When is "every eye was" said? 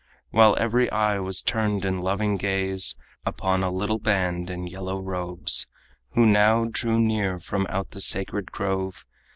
0.59-1.43